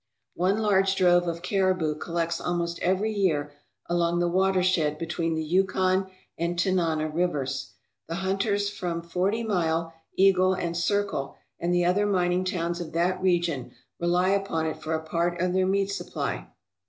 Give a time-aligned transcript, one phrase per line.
[0.33, 3.51] One large drove of caribou collects almost every year
[3.85, 7.73] along the watershed between the Yukon and Tanana rivers.
[8.07, 13.21] The hunters from Forty Mile, Eagle, and Circle and the other mining towns of that
[13.21, 16.47] region rely upon it for a part of their meat supply.